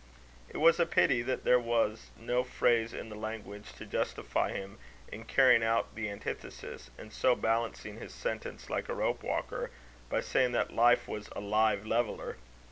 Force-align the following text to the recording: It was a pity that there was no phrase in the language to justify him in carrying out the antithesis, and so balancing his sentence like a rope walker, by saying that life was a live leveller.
It 0.49 0.57
was 0.57 0.79
a 0.79 0.87
pity 0.87 1.21
that 1.21 1.43
there 1.43 1.59
was 1.59 2.09
no 2.17 2.43
phrase 2.43 2.91
in 2.91 3.09
the 3.09 3.15
language 3.15 3.71
to 3.73 3.85
justify 3.85 4.51
him 4.51 4.79
in 5.11 5.25
carrying 5.25 5.63
out 5.63 5.93
the 5.93 6.09
antithesis, 6.09 6.89
and 6.97 7.13
so 7.13 7.35
balancing 7.35 7.99
his 7.99 8.11
sentence 8.11 8.67
like 8.67 8.89
a 8.89 8.95
rope 8.95 9.21
walker, 9.21 9.69
by 10.09 10.21
saying 10.21 10.53
that 10.53 10.73
life 10.73 11.07
was 11.07 11.29
a 11.35 11.39
live 11.39 11.85
leveller. 11.85 12.37